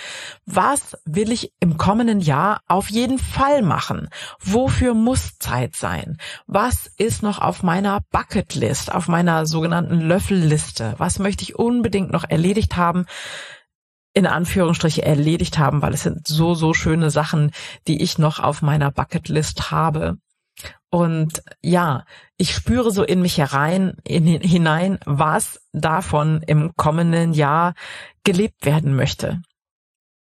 was 0.45 0.97
will 1.05 1.31
ich 1.31 1.53
im 1.61 1.77
kommenden 1.77 2.19
Jahr 2.19 2.63
auf 2.67 2.91
jeden 2.91 3.21
Fall 3.21 3.63
machen? 3.63 4.09
Wofür 4.41 4.95
muss 4.95 5.39
Zeit 5.39 5.77
sein? 5.77 6.19
Was 6.49 6.91
ist 6.97 7.23
noch 7.23 7.39
auf 7.39 7.63
meiner 7.63 8.01
Bucketlist, 8.11 8.93
auf 8.93 9.07
meiner 9.07 9.47
sogenannten 9.47 10.01
Löffelliste? 10.01 10.95
Was 10.99 11.21
möchte 11.21 11.45
ich 11.45 11.55
unbedingt 11.55 12.11
noch 12.11 12.25
erledigt 12.29 12.77
haben? 12.77 13.07
In 14.13 14.27
Anführungsstriche 14.27 15.03
erledigt 15.05 15.59
haben, 15.59 15.83
weil 15.83 15.95
es 15.95 16.03
sind 16.03 16.27
so, 16.27 16.55
so 16.55 16.75
schöne 16.75 17.11
Sachen, 17.11 17.53
die 17.87 18.03
ich 18.03 18.19
noch 18.19 18.41
auf 18.41 18.63
meiner 18.63 18.91
Bucketlist 18.91 19.71
habe. 19.71 20.19
Und 20.91 21.43
ja, 21.63 22.05
ich 22.37 22.53
spüre 22.53 22.91
so 22.91 23.05
in 23.05 23.23
mich 23.23 23.39
herein, 23.39 23.97
in, 24.05 24.27
hinein, 24.27 24.99
was 25.07 25.61
davon 25.73 26.43
im 26.47 26.73
kommenden 26.77 27.33
Jahr 27.33 27.75
gelebt 28.25 28.67
werden 28.67 28.97
möchte. 28.97 29.41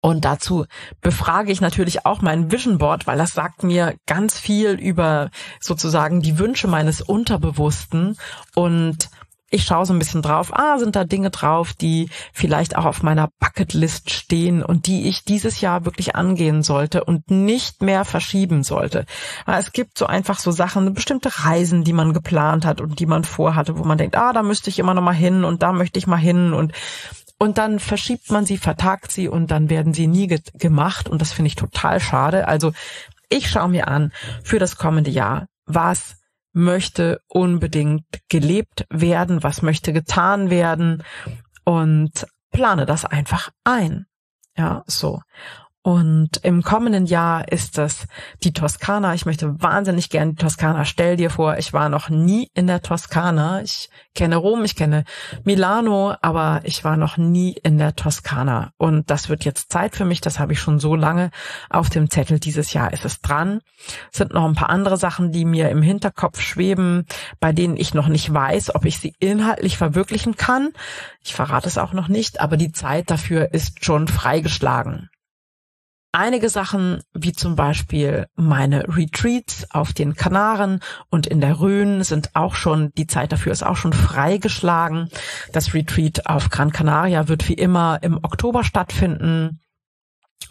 Und 0.03 0.25
dazu 0.25 0.65
befrage 1.03 1.53
ich 1.53 1.61
natürlich 1.61 2.07
auch 2.07 2.23
mein 2.23 2.51
Vision 2.51 2.79
Board, 2.79 3.07
weil 3.07 3.19
das 3.19 3.33
sagt 3.33 3.63
mir 3.63 3.97
ganz 4.07 4.39
viel 4.39 4.71
über 4.71 5.31
sozusagen 5.61 6.23
die 6.23 6.39
Wünsche 6.39 6.69
meines 6.69 7.03
Unterbewussten 7.03 8.17
und 8.55 9.11
ich 9.51 9.65
schaue 9.65 9.85
so 9.85 9.93
ein 9.93 9.99
bisschen 9.99 10.23
drauf, 10.23 10.57
ah, 10.57 10.79
sind 10.79 10.95
da 10.95 11.05
Dinge 11.05 11.31
drauf, 11.31 11.73
die 11.73 12.09
vielleicht 12.33 12.77
auch 12.77 12.85
auf 12.85 13.03
meiner 13.03 13.31
Bucketlist 13.41 14.11
stehen 14.11 14.63
und 14.63 14.87
die 14.87 15.09
ich 15.09 15.25
dieses 15.25 15.61
Jahr 15.61 15.85
wirklich 15.85 16.15
angehen 16.15 16.63
sollte 16.63 17.05
und 17.05 17.31
nicht 17.31 17.83
mehr 17.83 18.05
verschieben 18.05 18.63
sollte. 18.63 19.07
Es 19.47 19.73
gibt 19.73 19.99
so 19.99 20.07
einfach 20.07 20.39
so 20.39 20.53
Sachen, 20.53 20.95
bestimmte 20.95 21.45
Reisen, 21.45 21.83
die 21.83 21.93
man 21.93 22.13
geplant 22.13 22.65
hat 22.65 22.81
und 22.81 23.01
die 23.01 23.07
man 23.07 23.25
vorhatte, 23.25 23.77
wo 23.77 23.85
man 23.85 23.99
denkt, 23.99 24.17
ah, 24.17 24.33
da 24.33 24.45
müsste 24.45 24.71
ich 24.71 24.79
immer 24.79 24.95
noch 24.95 25.03
mal 25.03 25.13
hin 25.13 25.43
und 25.45 25.63
da 25.63 25.73
möchte 25.73 25.99
ich 25.99 26.07
mal 26.07 26.17
hin 26.17 26.53
und 26.53 26.73
und 27.43 27.57
dann 27.57 27.79
verschiebt 27.79 28.31
man 28.31 28.45
sie, 28.45 28.59
vertagt 28.59 29.11
sie 29.11 29.27
und 29.27 29.51
dann 29.51 29.71
werden 29.71 29.95
sie 29.95 30.07
nie 30.07 30.27
ge 30.27 30.41
gemacht 30.55 31.09
und 31.09 31.23
das 31.23 31.33
finde 31.33 31.49
ich 31.49 31.57
total 31.57 31.99
schade. 31.99 32.47
Also 32.47 32.73
ich 33.31 33.49
schaue 33.49 33.71
mir 33.71 33.89
an 33.89 34.13
für 34.45 34.59
das 34.59 34.77
kommende 34.77 35.11
Jahr, 35.11 35.47
was 35.65 36.20
möchte 36.53 37.21
unbedingt 37.29 38.07
gelebt 38.29 38.87
werden, 38.91 39.43
was 39.43 39.63
möchte 39.63 39.93
getan 39.93 40.51
werden 40.51 41.03
und 41.65 42.27
plane 42.51 42.87
das 42.87 43.05
einfach 43.05 43.51
ein. 43.65 44.07
Ja, 44.57 44.83
so. 44.87 45.21
Und 45.83 46.37
im 46.43 46.63
kommenden 46.63 47.07
Jahr 47.07 47.51
ist 47.51 47.79
das 47.79 48.07
die 48.45 48.53
Toskana. 48.53 49.15
Ich 49.15 49.25
möchte 49.25 49.63
wahnsinnig 49.63 50.11
gerne 50.11 50.33
die 50.33 50.43
Toskana. 50.43 50.85
Stell 50.85 51.17
dir 51.17 51.31
vor, 51.31 51.57
ich 51.57 51.73
war 51.73 51.89
noch 51.89 52.11
nie 52.11 52.51
in 52.53 52.67
der 52.67 52.83
Toskana. 52.83 53.63
Ich 53.63 53.89
kenne 54.15 54.37
Rom, 54.37 54.63
ich 54.63 54.77
kenne 54.77 55.05
Milano, 55.43 56.15
aber 56.21 56.61
ich 56.65 56.85
war 56.85 56.99
noch 56.99 57.17
nie 57.17 57.53
in 57.53 57.79
der 57.79 57.97
Toskana. 57.97 58.73
Und 58.77 59.09
das 59.09 59.31
wird 59.31 59.47
jetzt 59.47 59.73
Zeit 59.73 59.97
für 59.97 60.05
mich. 60.05 60.21
Das 60.21 60.39
habe 60.39 60.53
ich 60.53 60.61
schon 60.61 60.81
so 60.81 60.95
lange 60.95 61.31
auf 61.71 61.89
dem 61.89 62.11
Zettel. 62.11 62.41
Dieses 62.41 62.75
Jahr 62.75 62.93
ist 62.93 63.07
es 63.07 63.23
dran. 63.23 63.61
Es 64.13 64.19
sind 64.19 64.35
noch 64.35 64.45
ein 64.45 64.55
paar 64.55 64.69
andere 64.69 64.99
Sachen, 64.99 65.33
die 65.33 65.47
mir 65.47 65.71
im 65.71 65.81
Hinterkopf 65.81 66.43
schweben, 66.43 67.07
bei 67.39 67.53
denen 67.53 67.79
ich 67.79 67.95
noch 67.95 68.09
nicht 68.09 68.31
weiß, 68.31 68.75
ob 68.75 68.85
ich 68.85 68.99
sie 68.99 69.15
inhaltlich 69.19 69.79
verwirklichen 69.79 70.37
kann. 70.37 70.73
Ich 71.25 71.35
verrate 71.35 71.69
es 71.69 71.79
auch 71.79 71.95
noch 71.95 72.09
nicht, 72.09 72.39
aber 72.39 72.59
die 72.59 72.73
Zeit 72.73 73.11
dafür 73.11 73.55
ist 73.55 73.83
schon 73.83 74.09
freigeschlagen. 74.09 75.09
Einige 76.13 76.49
Sachen, 76.49 77.05
wie 77.15 77.33
zum 77.33 77.55
Beispiel 77.55 78.27
meine 78.35 78.97
Retreats 78.97 79.71
auf 79.71 79.93
den 79.93 80.15
Kanaren 80.15 80.81
und 81.09 81.29
in 81.29 81.41
der 81.41 81.61
Rhön, 81.61 82.03
sind 82.03 82.35
auch 82.35 82.57
schon, 82.57 82.91
die 82.95 83.07
Zeit 83.07 83.31
dafür 83.31 83.53
ist 83.53 83.63
auch 83.63 83.77
schon 83.77 83.93
freigeschlagen. 83.93 85.09
Das 85.53 85.73
Retreat 85.73 86.27
auf 86.27 86.51
Gran 86.51 86.73
Canaria 86.73 87.29
wird 87.29 87.49
wie 87.49 87.55
immer 87.55 88.01
im 88.03 88.17
Oktober 88.25 88.65
stattfinden. 88.65 89.61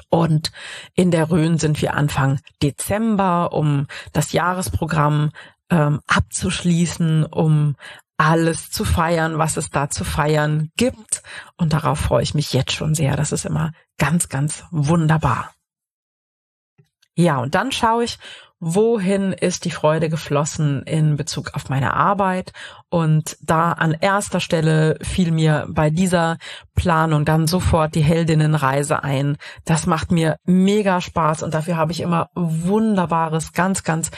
Und 0.10 0.54
in 0.94 1.12
der 1.12 1.30
Rhön 1.30 1.58
sind 1.58 1.82
wir 1.82 1.94
Anfang 1.94 2.39
Dezember, 2.63 3.51
um 3.51 3.88
das 4.13 4.32
Jahresprogramm 4.32 5.32
ähm, 5.70 6.00
abzuschließen, 6.08 7.25
um 7.25 7.75
alles 8.19 8.69
zu 8.69 8.83
feiern, 8.83 9.38
was 9.38 9.55
es 9.55 9.69
da 9.69 9.89
zu 9.89 10.03
feiern 10.03 10.71
gibt. 10.75 11.23
Und 11.55 11.71
darauf 11.71 11.99
freue 11.99 12.21
ich 12.21 12.33
mich 12.33 12.51
jetzt 12.51 12.73
schon 12.73 12.93
sehr. 12.93 13.15
Das 13.15 13.31
ist 13.31 13.45
immer 13.45 13.71
ganz, 13.97 14.27
ganz 14.27 14.65
wunderbar. 14.71 15.51
Ja, 17.15 17.38
und 17.38 17.55
dann 17.55 17.71
schaue 17.71 18.03
ich, 18.03 18.19
wohin 18.59 19.31
ist 19.31 19.63
die 19.63 19.71
Freude 19.71 20.09
geflossen 20.09 20.83
in 20.83 21.15
Bezug 21.15 21.53
auf 21.53 21.69
meine 21.69 21.93
Arbeit. 21.93 22.51
Und 22.89 23.38
da 23.41 23.71
an 23.71 23.93
erster 23.93 24.41
Stelle 24.41 24.97
fiel 25.01 25.31
mir 25.31 25.65
bei 25.69 25.89
dieser 25.89 26.38
Planung 26.75 27.23
dann 27.23 27.47
sofort 27.47 27.95
die 27.95 28.03
Heldinnenreise 28.03 29.01
ein. 29.01 29.38
Das 29.63 29.85
macht 29.85 30.11
mir 30.11 30.35
mega 30.43 30.99
Spaß 30.99 31.43
und 31.43 31.53
dafür 31.53 31.77
habe 31.77 31.93
ich 31.93 32.01
immer 32.01 32.29
wunderbares, 32.35 33.53
ganz, 33.53 33.85
ganz, 33.85 34.11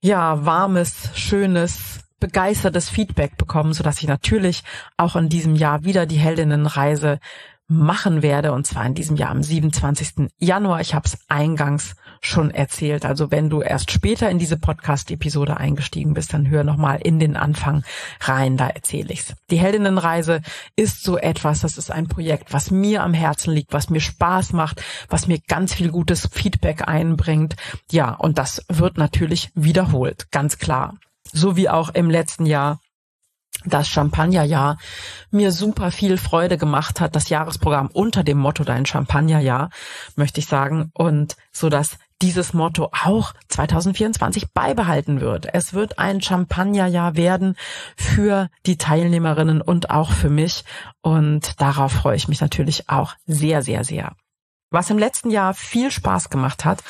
ja, 0.00 0.44
warmes, 0.44 1.10
schönes, 1.14 2.01
begeistertes 2.22 2.88
Feedback 2.88 3.36
bekommen, 3.36 3.72
so 3.72 3.82
dass 3.82 4.00
ich 4.00 4.06
natürlich 4.06 4.62
auch 4.96 5.16
in 5.16 5.28
diesem 5.28 5.56
Jahr 5.56 5.82
wieder 5.82 6.06
die 6.06 6.18
Heldinnenreise 6.18 7.18
machen 7.66 8.22
werde 8.22 8.52
und 8.52 8.64
zwar 8.66 8.86
in 8.86 8.94
diesem 8.94 9.16
Jahr 9.16 9.30
am 9.30 9.42
27. 9.42 10.28
Januar. 10.38 10.80
Ich 10.80 10.94
habe 10.94 11.06
es 11.06 11.18
eingangs 11.28 11.96
schon 12.20 12.52
erzählt. 12.52 13.04
Also 13.04 13.32
wenn 13.32 13.50
du 13.50 13.60
erst 13.60 13.90
später 13.90 14.30
in 14.30 14.38
diese 14.38 14.56
Podcast-Episode 14.56 15.56
eingestiegen 15.56 16.14
bist, 16.14 16.32
dann 16.32 16.48
hör 16.48 16.62
nochmal 16.62 17.00
in 17.02 17.18
den 17.18 17.36
Anfang 17.36 17.82
rein, 18.20 18.56
da 18.56 18.68
erzähle 18.68 19.12
ich's. 19.12 19.34
Die 19.50 19.58
Heldinnenreise 19.58 20.42
ist 20.76 21.02
so 21.02 21.18
etwas, 21.18 21.60
das 21.60 21.76
ist 21.76 21.90
ein 21.90 22.06
Projekt, 22.06 22.52
was 22.52 22.70
mir 22.70 23.02
am 23.02 23.14
Herzen 23.14 23.52
liegt, 23.52 23.72
was 23.72 23.90
mir 23.90 24.00
Spaß 24.00 24.52
macht, 24.52 24.84
was 25.08 25.26
mir 25.26 25.40
ganz 25.48 25.74
viel 25.74 25.90
gutes 25.90 26.28
Feedback 26.30 26.86
einbringt. 26.86 27.56
Ja, 27.90 28.14
und 28.14 28.38
das 28.38 28.64
wird 28.68 28.96
natürlich 28.96 29.50
wiederholt, 29.54 30.30
ganz 30.30 30.58
klar 30.58 30.94
so 31.32 31.56
wie 31.56 31.68
auch 31.68 31.90
im 31.90 32.10
letzten 32.10 32.46
Jahr 32.46 32.80
das 33.64 33.88
Champagnerjahr 33.88 34.78
mir 35.30 35.52
super 35.52 35.90
viel 35.90 36.16
Freude 36.16 36.58
gemacht 36.58 37.00
hat, 37.00 37.14
das 37.14 37.28
Jahresprogramm 37.28 37.88
unter 37.92 38.24
dem 38.24 38.38
Motto 38.38 38.64
Dein 38.64 38.86
Champagnerjahr, 38.86 39.70
möchte 40.16 40.40
ich 40.40 40.46
sagen, 40.46 40.90
und 40.94 41.36
so 41.52 41.68
dass 41.68 41.98
dieses 42.22 42.54
Motto 42.54 42.90
auch 43.04 43.34
2024 43.48 44.52
beibehalten 44.52 45.20
wird. 45.20 45.52
Es 45.52 45.74
wird 45.74 45.98
ein 45.98 46.22
Champagnerjahr 46.22 47.16
werden 47.16 47.56
für 47.96 48.48
die 48.64 48.78
Teilnehmerinnen 48.78 49.60
und 49.60 49.90
auch 49.90 50.12
für 50.12 50.30
mich 50.30 50.64
und 51.00 51.60
darauf 51.60 51.92
freue 51.92 52.16
ich 52.16 52.28
mich 52.28 52.40
natürlich 52.40 52.88
auch 52.88 53.14
sehr, 53.26 53.62
sehr, 53.62 53.84
sehr. 53.84 54.14
Was 54.70 54.88
im 54.88 54.98
letzten 54.98 55.30
Jahr 55.30 55.52
viel 55.52 55.90
Spaß 55.90 56.30
gemacht 56.30 56.64
hat, 56.64 56.82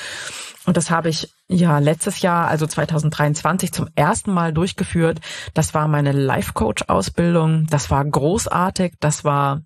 und 0.65 0.77
das 0.77 0.91
habe 0.91 1.09
ich 1.09 1.33
ja 1.49 1.79
letztes 1.79 2.21
Jahr, 2.21 2.49
also 2.49 2.67
2023, 2.67 3.73
zum 3.73 3.89
ersten 3.97 4.33
Mal 4.33 4.53
durchgeführt. 4.53 5.21
Das 5.55 5.75
war 5.75 5.89
meine 5.89 6.13
Life-Coach-Ausbildung. 6.13 7.67
Das 7.69 7.91
war 7.91 8.05
großartig. 8.05 8.95
Das 9.01 9.25
war 9.25 9.63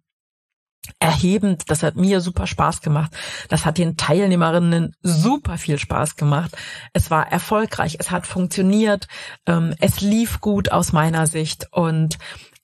erhebend. 0.99 1.65
Das 1.71 1.83
hat 1.83 1.97
mir 1.97 2.21
super 2.21 2.47
Spaß 2.47 2.81
gemacht. 2.81 3.13
Das 3.49 3.67
hat 3.67 3.77
den 3.77 3.97
Teilnehmerinnen 3.97 4.95
super 5.03 5.59
viel 5.59 5.79
Spaß 5.79 6.17
gemacht. 6.17 6.57
Es 6.95 7.11
war 7.11 7.31
erfolgreich. 7.31 7.97
Es 7.99 8.11
hat 8.11 8.27
funktioniert. 8.27 9.07
Ähm, 9.47 9.75
es 9.81 10.01
lief 10.01 10.41
gut 10.41 10.73
aus 10.73 10.93
meiner 10.93 11.27
Sicht. 11.27 11.67
Und 11.73 12.17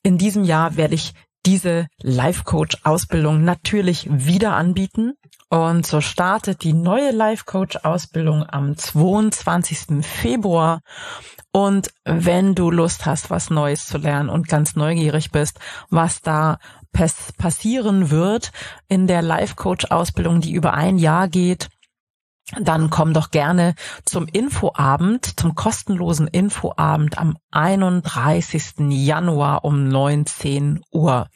in 0.03 0.17
diesem 0.17 0.45
Jahr 0.45 0.77
werde 0.77 0.95
ich 0.95 1.13
diese 1.45 1.89
Life 2.01 2.45
Coach 2.45 2.79
Ausbildung 2.85 3.45
natürlich 3.45 4.09
wieder 4.11 4.55
anbieten 4.55 5.15
Und 5.53 5.87
so 5.87 6.01
startet 6.01 6.63
die 6.63 6.73
neue 6.73 7.11
Life 7.11 7.45
Coach 7.45 7.77
Ausbildung 7.83 8.43
am 8.49 8.75
22. 8.75 10.03
Februar. 10.03 10.81
Und 11.53 11.91
wenn 12.07 12.55
du 12.55 12.71
Lust 12.71 13.05
hast, 13.05 13.29
was 13.29 13.51
Neues 13.51 13.87
zu 13.87 13.99
lernen 13.99 14.31
und 14.31 14.49
ganz 14.49 14.77
neugierig 14.77 15.31
bist, 15.31 15.61
was 15.91 16.23
da 16.23 16.57
passieren 17.37 18.09
wird 18.09 18.51
in 18.89 19.07
der 19.07 19.21
Life 19.21 19.55
Coach 19.55 19.91
Ausbildung, 19.91 20.41
die 20.41 20.53
über 20.53 20.73
ein 20.73 20.97
Jahr 20.97 21.29
geht, 21.29 21.69
dann 22.59 22.89
komm 22.89 23.13
doch 23.13 23.31
gerne 23.31 23.75
zum 24.07 24.29
Infoabend, 24.29 25.39
zum 25.39 25.55
kostenlosen 25.55 26.29
Infoabend 26.29 27.19
am 27.19 27.37
31. 27.51 28.75
Januar 28.89 29.67
um 29.67 29.87
19 29.87 30.83
Uhr. 30.91 31.29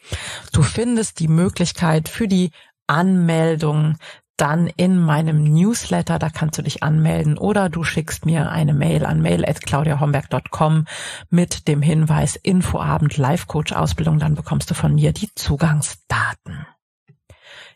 Du 0.55 0.63
findest 0.63 1.21
die 1.21 1.29
Möglichkeit 1.29 2.09
für 2.09 2.29
die 2.29 2.51
Anmeldung 2.87 3.97
dann 4.37 4.67
in 4.67 4.99
meinem 4.99 5.45
Newsletter, 5.45 6.19
da 6.19 6.29
kannst 6.29 6.59
du 6.59 6.63
dich 6.63 6.83
anmelden 6.83 7.39
oder 7.39 7.69
du 7.69 7.85
schickst 7.85 8.27
mir 8.27 8.51
eine 8.51 8.75
Mail 8.75 9.07
an 9.07 9.23
mail@claudiahomberg.com 9.23 10.87
mit 11.31 11.69
dem 11.69 11.81
Hinweis 11.81 12.37
Infoabend 12.37 13.17
Life 13.17 13.47
Coach 13.47 13.73
Ausbildung, 13.73 14.19
dann 14.19 14.35
bekommst 14.35 14.71
du 14.71 14.75
von 14.75 14.95
mir 14.95 15.13
die 15.13 15.31
Zugangsdaten. 15.35 16.67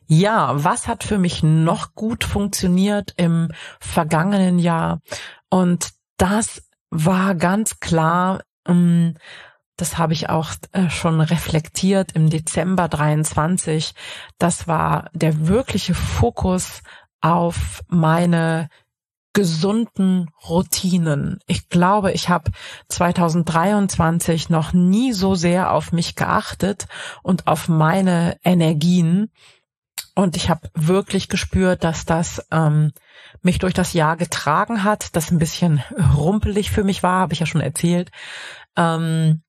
Ja, 0.07 0.53
was 0.65 0.89
hat 0.89 1.05
für 1.05 1.19
mich 1.19 1.43
noch 1.43 1.95
gut 1.95 2.25
funktioniert 2.25 3.15
im 3.17 3.53
vergangenen 3.79 4.59
Jahr? 4.59 5.01
Und 5.51 5.91
das 6.17 6.69
war 6.91 7.37
ganz 7.37 7.79
klar, 7.81 8.43
ähm, 8.67 9.15
das 9.81 9.99
habe 9.99 10.13
ich 10.13 10.29
auch 10.29 10.51
äh, 10.73 10.91
schon 10.91 11.21
reflektiert 11.21 12.13
im 12.13 12.31
Dezember 12.31 12.89
23. 12.89 13.95
Das 14.39 14.69
war 14.69 15.11
der 15.13 15.49
wirkliche 15.49 15.95
Fokus 15.95 16.83
auf 17.21 17.83
meine 17.89 18.69
gesunden 19.33 20.29
Routinen. 20.49 21.39
Ich 21.47 21.69
glaube, 21.69 22.13
ich 22.13 22.29
habe 22.29 22.51
2023 22.89 24.51
noch 24.51 24.73
nie 24.73 25.13
so 25.13 25.35
sehr 25.35 25.73
auf 25.73 25.93
mich 25.93 26.17
geachtet 26.17 26.87
und 27.23 27.47
auf 27.47 27.69
meine 27.69 28.37
Energien 28.43 29.31
und 30.15 30.37
ich 30.37 30.51
habe 30.51 30.69
wirklich 30.75 31.29
gespürt, 31.29 31.85
dass 31.85 32.05
das 32.05 32.45
ähm, 32.51 32.93
mich 33.43 33.59
durch 33.59 33.75
das 33.75 33.93
Jahr 33.93 34.17
getragen 34.17 34.85
hat, 34.85 35.15
das 35.15 35.31
ein 35.31 35.39
bisschen 35.39 35.83
rumpelig 36.17 36.71
für 36.71 36.85
mich 36.85 37.03
war, 37.03 37.21
habe 37.21 37.33
ich 37.33 37.41
ja 37.41 37.47
schon 37.47 37.61
erzählt. 37.61 38.11
Ähm, 38.77 39.43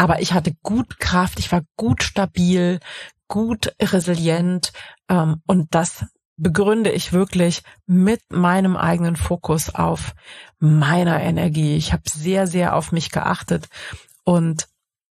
aber 0.00 0.22
ich 0.22 0.32
hatte 0.32 0.54
gut 0.62 0.98
Kraft, 0.98 1.38
ich 1.38 1.52
war 1.52 1.60
gut 1.76 2.02
stabil, 2.02 2.80
gut 3.28 3.74
resilient 3.82 4.72
ähm, 5.10 5.42
und 5.46 5.74
das 5.74 6.06
begründe 6.38 6.90
ich 6.90 7.12
wirklich 7.12 7.62
mit 7.84 8.22
meinem 8.30 8.78
eigenen 8.78 9.16
Fokus 9.16 9.74
auf 9.74 10.14
meiner 10.58 11.20
Energie. 11.20 11.76
Ich 11.76 11.92
habe 11.92 12.04
sehr, 12.08 12.46
sehr 12.46 12.76
auf 12.76 12.92
mich 12.92 13.10
geachtet 13.10 13.68
und 14.24 14.68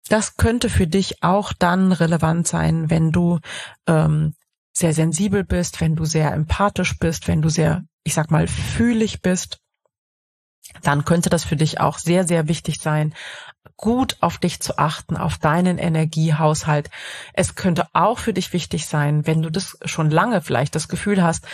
das 0.08 0.38
könnte 0.38 0.70
für 0.70 0.88
dich 0.88 1.22
auch 1.22 1.52
dann 1.52 1.92
relevant 1.92 2.48
sein, 2.48 2.90
wenn 2.90 3.12
du 3.12 3.40
ähm, 3.88 4.36
sehr 4.72 4.94
sensibel 4.94 5.44
bist, 5.44 5.82
wenn 5.82 5.98
du 5.98 6.06
sehr 6.06 6.32
empathisch 6.32 6.98
bist, 6.98 7.28
wenn 7.28 7.42
du 7.42 7.50
sehr, 7.50 7.84
ich 8.06 8.14
sag 8.14 8.32
mal, 8.32 8.48
fühlig 8.48 9.22
bist, 9.22 9.60
dann 10.82 11.06
könnte 11.06 11.30
das 11.30 11.44
für 11.44 11.58
dich 11.58 11.82
auch 11.82 11.98
sehr, 11.98 12.26
sehr 12.26 12.48
wichtig 12.48 12.80
sein, 12.80 13.14
gut 13.78 14.18
auf 14.22 14.40
dich 14.40 14.60
zu 14.60 14.78
achten, 14.78 15.16
auf 15.16 15.38
deinen 15.38 15.78
Energiehaushalt. 15.78 16.90
Es 17.34 17.56
könnte 17.56 17.88
auch 17.94 18.20
für 18.20 18.34
dich 18.34 18.52
wichtig 18.52 18.88
sein, 18.88 19.26
wenn 19.26 19.42
du 19.42 19.50
das 19.50 19.78
schon 19.86 20.10
lange 20.10 20.42
vielleicht 20.42 20.76
das 20.76 20.88
Gefühl 20.88 21.24
hast, 21.24 21.48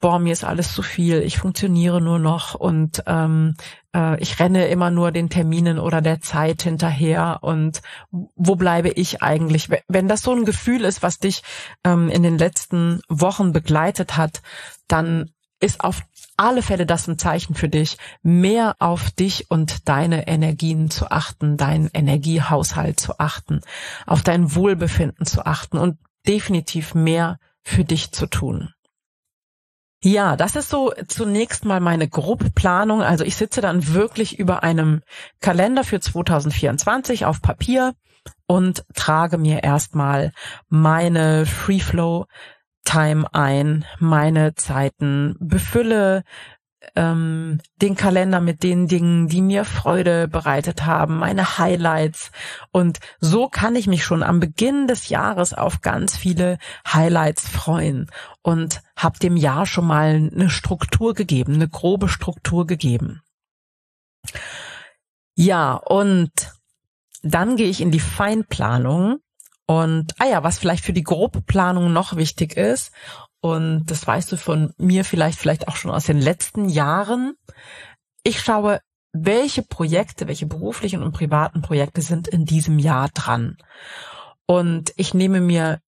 boah, 0.00 0.18
mir 0.18 0.32
ist 0.32 0.44
alles 0.44 0.72
zu 0.72 0.82
viel, 0.82 1.20
ich 1.22 1.38
funktioniere 1.38 2.00
nur 2.00 2.18
noch 2.18 2.54
und 2.54 3.02
ähm, 3.06 3.54
äh, 3.94 4.18
ich 4.20 4.40
renne 4.40 4.68
immer 4.68 4.90
nur 4.90 5.12
den 5.12 5.28
Terminen 5.28 5.78
oder 5.78 6.00
der 6.00 6.20
Zeit 6.20 6.62
hinterher 6.62 7.40
und 7.42 7.82
wo 8.10 8.56
bleibe 8.56 8.88
ich 8.88 9.22
eigentlich? 9.22 9.68
Wenn 9.88 10.08
das 10.08 10.22
so 10.22 10.32
ein 10.32 10.46
Gefühl 10.46 10.84
ist, 10.84 11.02
was 11.02 11.18
dich 11.18 11.42
ähm, 11.84 12.08
in 12.08 12.22
den 12.22 12.38
letzten 12.38 13.02
Wochen 13.08 13.52
begleitet 13.52 14.16
hat, 14.16 14.40
dann 14.88 15.30
ist 15.60 15.82
auf 15.82 16.02
alle 16.36 16.62
Fälle 16.62 16.86
das 16.86 17.06
ein 17.06 17.18
Zeichen 17.18 17.54
für 17.54 17.68
dich, 17.68 17.98
mehr 18.22 18.76
auf 18.78 19.10
dich 19.10 19.50
und 19.50 19.88
deine 19.88 20.26
Energien 20.26 20.90
zu 20.90 21.10
achten, 21.10 21.56
deinen 21.56 21.90
Energiehaushalt 21.92 22.98
zu 22.98 23.18
achten, 23.18 23.60
auf 24.06 24.22
dein 24.22 24.54
Wohlbefinden 24.54 25.26
zu 25.26 25.44
achten 25.44 25.76
und 25.76 25.98
definitiv 26.26 26.94
mehr 26.94 27.38
für 27.62 27.84
dich 27.84 28.10
zu 28.12 28.26
tun. 28.26 28.72
Ja, 30.02 30.34
das 30.36 30.56
ist 30.56 30.70
so 30.70 30.94
zunächst 31.08 31.66
mal 31.66 31.80
meine 31.80 32.08
Grobplanung. 32.08 33.02
Also 33.02 33.22
ich 33.22 33.36
sitze 33.36 33.60
dann 33.60 33.92
wirklich 33.92 34.38
über 34.38 34.62
einem 34.62 35.02
Kalender 35.40 35.84
für 35.84 36.00
2024 36.00 37.26
auf 37.26 37.42
Papier 37.42 37.94
und 38.46 38.84
trage 38.94 39.36
mir 39.36 39.62
erstmal 39.62 40.32
meine 40.70 41.44
Free 41.44 41.80
Flow 41.80 42.26
Time 42.84 43.32
ein, 43.32 43.84
meine 43.98 44.54
Zeiten, 44.54 45.36
befülle 45.38 46.24
ähm, 46.96 47.60
den 47.76 47.94
Kalender 47.94 48.40
mit 48.40 48.62
den 48.62 48.88
Dingen, 48.88 49.28
die 49.28 49.42
mir 49.42 49.64
Freude 49.64 50.28
bereitet 50.28 50.86
haben, 50.86 51.18
meine 51.18 51.58
Highlights. 51.58 52.30
Und 52.72 53.00
so 53.20 53.48
kann 53.48 53.76
ich 53.76 53.86
mich 53.86 54.04
schon 54.04 54.22
am 54.22 54.40
Beginn 54.40 54.86
des 54.86 55.08
Jahres 55.08 55.52
auf 55.54 55.82
ganz 55.82 56.16
viele 56.16 56.58
Highlights 56.86 57.48
freuen 57.48 58.10
und 58.42 58.82
habe 58.96 59.18
dem 59.18 59.36
Jahr 59.36 59.66
schon 59.66 59.86
mal 59.86 60.30
eine 60.32 60.50
Struktur 60.50 61.14
gegeben, 61.14 61.54
eine 61.54 61.68
grobe 61.68 62.08
Struktur 62.08 62.66
gegeben. 62.66 63.22
Ja, 65.34 65.74
und 65.74 66.32
dann 67.22 67.56
gehe 67.56 67.68
ich 67.68 67.80
in 67.80 67.90
die 67.90 68.00
Feinplanung 68.00 69.20
und, 69.70 70.14
ah 70.18 70.26
ja, 70.26 70.42
was 70.42 70.58
vielleicht 70.58 70.84
für 70.84 70.92
die 70.92 71.04
Grobplanung 71.04 71.92
noch 71.92 72.16
wichtig 72.16 72.56
ist, 72.56 72.90
und 73.40 73.84
das 73.86 74.04
weißt 74.04 74.32
du 74.32 74.36
von 74.36 74.74
mir 74.78 75.04
vielleicht, 75.04 75.38
vielleicht 75.38 75.68
auch 75.68 75.76
schon 75.76 75.92
aus 75.92 76.06
den 76.06 76.20
letzten 76.20 76.68
Jahren. 76.68 77.34
Ich 78.24 78.40
schaue, 78.40 78.80
welche 79.12 79.62
Projekte, 79.62 80.26
welche 80.26 80.46
beruflichen 80.46 81.04
und 81.04 81.12
privaten 81.12 81.62
Projekte 81.62 82.02
sind 82.02 82.26
in 82.26 82.46
diesem 82.46 82.80
Jahr 82.80 83.10
dran. 83.10 83.58
Und 84.44 84.92
ich 84.96 85.14
nehme 85.14 85.40
mir 85.40 85.78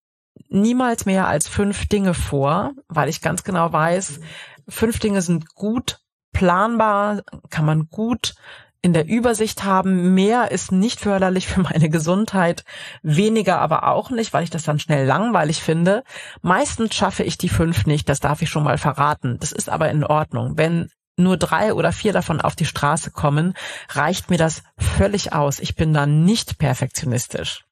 niemals 0.48 1.04
mehr 1.04 1.26
als 1.26 1.48
fünf 1.48 1.88
Dinge 1.88 2.14
vor, 2.14 2.74
weil 2.86 3.08
ich 3.08 3.20
ganz 3.20 3.42
genau 3.42 3.72
weiß, 3.72 4.20
fünf 4.68 5.00
Dinge 5.00 5.22
sind 5.22 5.56
gut 5.56 5.98
planbar, 6.32 7.22
kann 7.50 7.64
man 7.64 7.88
gut 7.88 8.36
in 8.82 8.92
der 8.92 9.06
Übersicht 9.06 9.64
haben. 9.64 10.12
Mehr 10.14 10.50
ist 10.50 10.72
nicht 10.72 11.00
förderlich 11.00 11.46
für 11.46 11.60
meine 11.60 11.88
Gesundheit, 11.88 12.64
weniger 13.02 13.60
aber 13.60 13.88
auch 13.88 14.10
nicht, 14.10 14.32
weil 14.32 14.44
ich 14.44 14.50
das 14.50 14.64
dann 14.64 14.80
schnell 14.80 15.06
langweilig 15.06 15.62
finde. 15.62 16.02
Meistens 16.42 16.94
schaffe 16.94 17.22
ich 17.22 17.38
die 17.38 17.48
fünf 17.48 17.86
nicht, 17.86 18.08
das 18.08 18.20
darf 18.20 18.42
ich 18.42 18.50
schon 18.50 18.64
mal 18.64 18.78
verraten. 18.78 19.38
Das 19.40 19.52
ist 19.52 19.70
aber 19.70 19.88
in 19.90 20.04
Ordnung. 20.04 20.58
Wenn 20.58 20.90
nur 21.16 21.36
drei 21.36 21.74
oder 21.74 21.92
vier 21.92 22.12
davon 22.12 22.40
auf 22.40 22.56
die 22.56 22.64
Straße 22.64 23.10
kommen, 23.12 23.54
reicht 23.90 24.30
mir 24.30 24.38
das 24.38 24.62
völlig 24.78 25.32
aus. 25.32 25.60
Ich 25.60 25.76
bin 25.76 25.94
dann 25.94 26.24
nicht 26.24 26.58
perfektionistisch. 26.58 27.64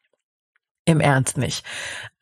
Im 0.86 1.00
Ernst 1.00 1.36
nicht. 1.36 1.64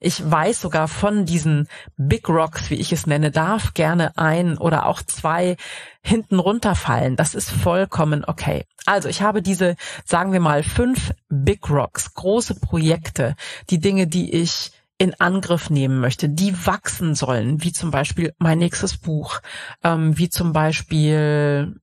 Ich 0.01 0.29
weiß 0.29 0.61
sogar 0.61 0.89
von 0.89 1.25
diesen 1.25 1.69
Big 1.97 2.29
Rocks, 2.29 2.71
wie 2.71 2.75
ich 2.75 2.93
es 2.93 3.07
nenne, 3.07 3.31
darf 3.31 3.75
gerne 3.75 4.17
ein 4.19 4.59
oder 4.59 4.87
auch 4.87 5.01
zwei 5.03 5.57
hinten 6.03 6.39
runterfallen. 6.39 7.17
Das 7.17 7.35
ist 7.35 7.51
vollkommen 7.51 8.25
okay. 8.25 8.65
Also 8.85 9.09
ich 9.09 9.23
habe 9.23 9.43
diese, 9.43 9.77
sagen 10.05 10.33
wir 10.33 10.41
mal, 10.41 10.63
fünf 10.63 11.13
Big 11.29 11.71
Rocks, 11.71 12.15
große 12.15 12.57
Projekte, 12.61 13.37
die 13.71 13.79
Dinge, 13.79 14.07
die 14.07 14.35
ich 14.35 14.73
in 14.99 15.15
Angriff 15.21 15.71
nehmen 15.71 16.01
möchte, 16.01 16.29
die 16.29 16.67
wachsen 16.67 17.15
sollen, 17.15 17.63
wie 17.63 17.73
zum 17.73 17.93
Beispiel 17.93 18.35
mein 18.39 18.59
nächstes 18.59 18.99
Buch, 18.99 19.41
ähm, 19.85 20.19
wie 20.19 20.29
zum 20.29 20.53
Beispiel 20.53 21.81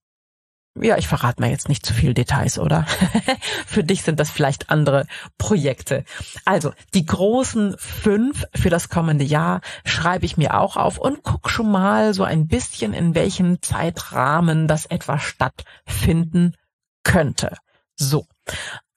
ja, 0.82 0.98
ich 0.98 1.08
verrate 1.08 1.42
mir 1.42 1.50
jetzt 1.50 1.70
nicht 1.70 1.86
zu 1.86 1.94
viel 1.94 2.14
Details, 2.14 2.60
oder? 2.60 2.86
für 3.66 3.84
dich 3.84 4.04
sind 4.04 4.20
das 4.20 4.30
vielleicht 4.30 4.70
andere 4.70 5.08
Projekte. 5.38 6.04
Also, 6.44 6.74
die 6.94 7.06
großen 7.06 7.76
fünf 7.78 8.46
für 8.54 8.70
das 8.70 8.90
kommende 8.90 9.24
Jahr 9.24 9.62
schreibe 9.86 10.26
ich 10.26 10.38
mir 10.38 10.60
auch 10.60 10.76
auf 10.76 10.98
und 10.98 11.24
guck 11.24 11.50
schon 11.50 11.72
mal 11.72 12.14
so 12.14 12.24
ein 12.24 12.48
bisschen, 12.48 12.94
in 12.94 13.16
welchem 13.16 13.62
Zeitrahmen 13.62 14.68
das 14.68 14.86
etwa 14.86 15.18
stattfinden 15.18 16.56
könnte. 17.04 17.56
So. 17.96 18.28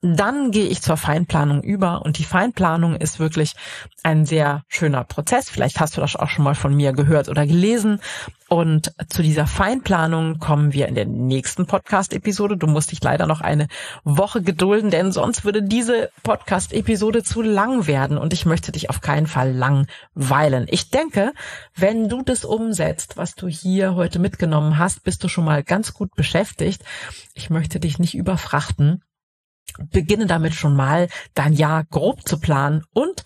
Dann 0.01 0.53
gehe 0.53 0.67
ich 0.67 0.81
zur 0.81 0.97
Feinplanung 0.97 1.61
über 1.61 2.03
und 2.03 2.19
die 2.19 2.25
Feinplanung 2.25 2.95
ist 2.95 3.19
wirklich 3.19 3.55
ein 4.05 4.27
sehr 4.27 4.63
schöner 4.69 5.03
Prozess. 5.03 5.51
Vielleicht 5.51 5.81
hast 5.81 5.97
du 5.97 6.01
das 6.01 6.15
auch 6.15 6.29
schon 6.29 6.45
mal 6.45 6.55
von 6.55 6.73
mir 6.73 6.93
gehört 6.93 7.29
oder 7.29 7.49
gelesen. 7.49 8.01
Und 8.49 8.93
zu 9.09 9.23
dieser 9.23 9.49
Feinplanung 9.49 10.39
kommen 10.39 10.73
wir 10.73 10.87
in 10.87 10.95
der 10.95 11.05
nächsten 11.05 11.67
Podcast-Episode. 11.67 12.57
Du 12.57 12.69
musst 12.69 12.93
dich 12.93 13.03
leider 13.03 13.27
noch 13.27 13.41
eine 13.41 13.67
Woche 14.05 14.41
gedulden, 14.41 14.91
denn 14.91 15.11
sonst 15.11 15.45
würde 15.45 15.65
diese 15.65 16.11
Podcast-Episode 16.23 17.25
zu 17.25 17.43
lang 17.43 17.89
werden 17.89 18.19
und 18.19 18.33
ich 18.33 18.47
möchte 18.47 18.71
dich 18.71 18.91
auf 18.91 19.01
keinen 19.01 19.27
Fall 19.27 19.53
langweilen. 19.53 20.67
Ich 20.71 20.91
denke, 20.91 21.33
wenn 21.75 22.09
du 22.09 22.23
das 22.23 22.45
umsetzt, 22.45 23.17
was 23.17 23.35
du 23.35 23.49
hier 23.49 23.97
heute 23.97 24.21
mitgenommen 24.21 24.79
hast, 24.79 25.03
bist 25.03 25.25
du 25.25 25.29
schon 25.29 25.45
mal 25.45 25.65
ganz 25.65 25.93
gut 25.93 26.15
beschäftigt. 26.15 26.85
Ich 27.35 27.51
möchte 27.51 27.81
dich 27.81 27.99
nicht 27.99 28.15
überfrachten 28.15 29.03
beginne 29.91 30.27
damit 30.27 30.55
schon 30.55 30.75
mal 30.75 31.09
dein 31.35 31.53
Jahr 31.53 31.85
grob 31.85 32.27
zu 32.27 32.39
planen 32.41 32.85
und 32.93 33.25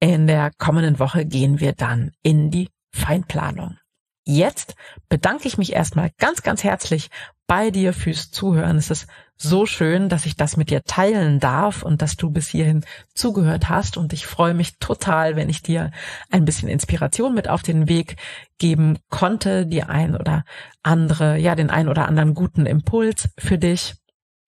in 0.00 0.26
der 0.26 0.50
kommenden 0.58 0.98
Woche 0.98 1.24
gehen 1.24 1.60
wir 1.60 1.72
dann 1.72 2.12
in 2.22 2.50
die 2.50 2.68
Feinplanung. 2.92 3.78
Jetzt 4.26 4.74
bedanke 5.10 5.48
ich 5.48 5.58
mich 5.58 5.74
erstmal 5.74 6.10
ganz, 6.18 6.42
ganz 6.42 6.64
herzlich 6.64 7.10
bei 7.46 7.70
dir 7.70 7.92
fürs 7.92 8.30
Zuhören. 8.30 8.78
Es 8.78 8.90
ist 8.90 9.06
so 9.36 9.66
schön, 9.66 10.08
dass 10.08 10.24
ich 10.24 10.36
das 10.36 10.56
mit 10.56 10.70
dir 10.70 10.82
teilen 10.82 11.40
darf 11.40 11.82
und 11.82 12.00
dass 12.00 12.16
du 12.16 12.30
bis 12.30 12.48
hierhin 12.48 12.84
zugehört 13.14 13.68
hast. 13.68 13.98
Und 13.98 14.14
ich 14.14 14.26
freue 14.26 14.54
mich 14.54 14.78
total, 14.78 15.36
wenn 15.36 15.50
ich 15.50 15.62
dir 15.62 15.90
ein 16.30 16.46
bisschen 16.46 16.70
Inspiration 16.70 17.34
mit 17.34 17.48
auf 17.48 17.62
den 17.62 17.86
Weg 17.86 18.16
geben 18.58 18.98
konnte, 19.10 19.66
die 19.66 19.82
ein 19.82 20.16
oder 20.16 20.44
andere, 20.82 21.36
ja, 21.36 21.54
den 21.54 21.68
ein 21.68 21.88
oder 21.88 22.08
anderen 22.08 22.32
guten 22.32 22.64
Impuls 22.64 23.28
für 23.38 23.58
dich 23.58 23.94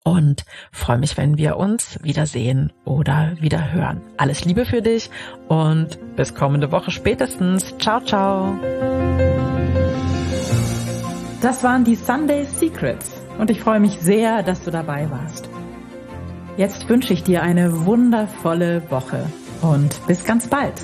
und 0.05 0.45
freue 0.71 0.99
mich, 0.99 1.17
wenn 1.17 1.39
wir 1.39 1.57
uns 1.57 1.99
wiedersehen 2.03 2.73
oder 2.85 3.33
wieder 3.41 3.73
hören. 3.73 4.01
Alles 4.17 4.45
Liebe 4.45 4.65
für 4.65 4.83
dich 4.83 5.11
und 5.49 5.99
bis 6.17 6.35
kommende 6.35 6.73
Woche 6.73 6.91
spätestens. 6.91 7.77
Ciao, 7.79 8.01
ciao. 8.01 8.59
Das 11.41 11.63
waren 11.63 11.85
die 11.85 11.97
Sunday 11.97 12.45
Secrets 12.45 13.23
und 13.39 13.51
ich 13.51 13.61
freue 13.61 13.81
mich 13.81 13.99
sehr, 14.01 14.43
dass 14.43 14.63
du 14.65 14.71
dabei 14.71 15.11
warst. 15.11 15.49
Jetzt 16.57 16.89
wünsche 16.89 17.13
ich 17.13 17.23
dir 17.23 17.43
eine 17.43 17.87
wundervolle 17.87 18.83
Woche 18.91 19.25
und 19.63 20.07
bis 20.07 20.25
ganz 20.25 20.49
bald. 20.49 20.75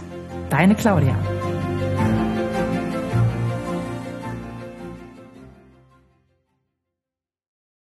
Deine 0.51 0.75
Claudia. 0.75 1.15